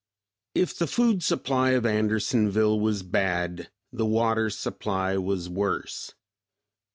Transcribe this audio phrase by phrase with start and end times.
[0.55, 6.15] If the food supply of Andersonville was bad, the water supply was worse.